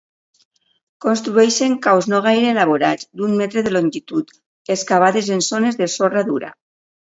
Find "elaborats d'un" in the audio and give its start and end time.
2.55-3.37